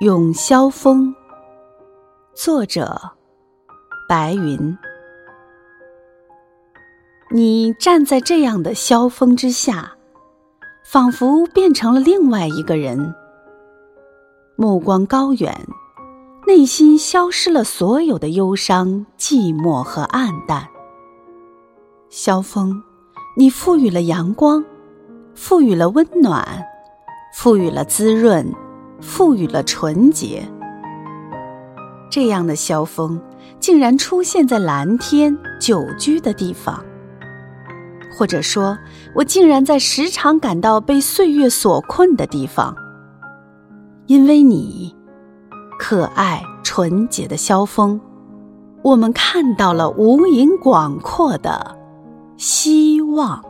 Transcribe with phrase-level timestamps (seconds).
[0.00, 1.12] 咏萧峰，
[2.32, 3.00] 作者
[4.08, 4.78] 白云。
[7.32, 9.94] 你站在这样的萧峰之下，
[10.84, 13.12] 仿佛变成了另外一个人，
[14.54, 15.66] 目光高远，
[16.46, 20.68] 内心消失了所有的忧伤、寂寞和暗淡。
[22.08, 22.80] 萧峰，
[23.36, 24.64] 你赋予了阳光，
[25.34, 26.64] 赋予了温暖，
[27.34, 28.54] 赋予了滋润。
[29.00, 30.42] 赋予了纯洁，
[32.10, 33.20] 这样的萧峰
[33.60, 36.84] 竟然出现在蓝天久居的地方，
[38.16, 38.76] 或者说，
[39.14, 42.74] 我竟然在时常感到被岁月所困的地方，
[44.06, 44.94] 因为你，
[45.78, 48.00] 可爱纯洁的萧峰，
[48.82, 51.76] 我们看到了无垠广阔的
[52.36, 53.47] 希望。